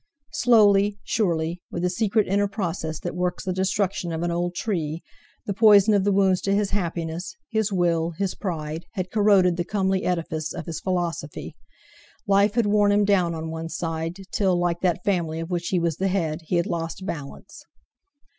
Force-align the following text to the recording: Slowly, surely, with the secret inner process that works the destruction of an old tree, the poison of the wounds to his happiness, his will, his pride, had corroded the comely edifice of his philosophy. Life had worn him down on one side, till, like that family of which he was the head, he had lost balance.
Slowly, 0.33 0.97
surely, 1.03 1.61
with 1.69 1.83
the 1.83 1.89
secret 1.91 2.25
inner 2.27 2.47
process 2.47 2.99
that 3.01 3.13
works 3.13 3.45
the 3.45 3.53
destruction 3.53 4.11
of 4.11 4.23
an 4.23 4.31
old 4.31 4.55
tree, 4.55 5.03
the 5.45 5.53
poison 5.53 5.93
of 5.93 6.05
the 6.05 6.11
wounds 6.11 6.41
to 6.41 6.55
his 6.55 6.71
happiness, 6.71 7.35
his 7.51 7.71
will, 7.71 8.09
his 8.17 8.33
pride, 8.33 8.87
had 8.93 9.11
corroded 9.11 9.57
the 9.57 9.63
comely 9.63 10.03
edifice 10.03 10.53
of 10.55 10.65
his 10.65 10.79
philosophy. 10.79 11.55
Life 12.25 12.55
had 12.55 12.65
worn 12.65 12.91
him 12.91 13.05
down 13.05 13.35
on 13.35 13.51
one 13.51 13.69
side, 13.69 14.17
till, 14.31 14.57
like 14.59 14.81
that 14.81 15.03
family 15.03 15.39
of 15.39 15.51
which 15.51 15.67
he 15.67 15.77
was 15.79 15.97
the 15.97 16.07
head, 16.07 16.39
he 16.47 16.55
had 16.55 16.65
lost 16.65 17.05
balance. 17.05 17.61